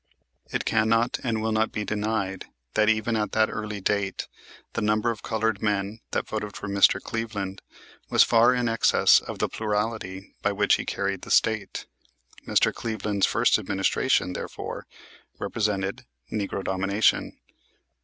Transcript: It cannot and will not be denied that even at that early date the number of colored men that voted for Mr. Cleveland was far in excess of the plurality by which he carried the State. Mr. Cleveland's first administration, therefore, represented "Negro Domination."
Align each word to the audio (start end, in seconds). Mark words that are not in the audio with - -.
It 0.51 0.65
cannot 0.65 1.19
and 1.23 1.43
will 1.43 1.51
not 1.51 1.71
be 1.71 1.85
denied 1.85 2.45
that 2.73 2.89
even 2.89 3.15
at 3.15 3.33
that 3.33 3.51
early 3.51 3.79
date 3.79 4.27
the 4.73 4.81
number 4.81 5.11
of 5.11 5.21
colored 5.21 5.61
men 5.61 5.99
that 6.09 6.25
voted 6.27 6.57
for 6.57 6.67
Mr. 6.67 6.99
Cleveland 6.99 7.61
was 8.09 8.23
far 8.23 8.51
in 8.55 8.67
excess 8.67 9.19
of 9.19 9.37
the 9.37 9.47
plurality 9.47 10.33
by 10.41 10.53
which 10.53 10.77
he 10.77 10.85
carried 10.85 11.21
the 11.21 11.29
State. 11.29 11.85
Mr. 12.47 12.73
Cleveland's 12.73 13.27
first 13.27 13.59
administration, 13.59 14.33
therefore, 14.33 14.87
represented 15.37 16.03
"Negro 16.31 16.63
Domination." 16.63 17.37